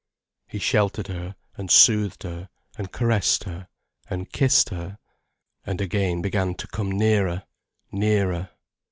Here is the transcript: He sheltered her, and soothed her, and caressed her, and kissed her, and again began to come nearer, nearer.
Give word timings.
He 0.47 0.57
sheltered 0.57 1.09
her, 1.09 1.35
and 1.55 1.69
soothed 1.69 2.23
her, 2.23 2.49
and 2.75 2.91
caressed 2.91 3.43
her, 3.43 3.67
and 4.09 4.31
kissed 4.31 4.69
her, 4.69 4.97
and 5.63 5.79
again 5.79 6.23
began 6.23 6.55
to 6.55 6.65
come 6.65 6.91
nearer, 6.91 7.43
nearer. 7.91 8.49